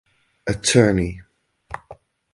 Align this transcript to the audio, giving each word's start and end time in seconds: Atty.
Atty. 0.51 1.21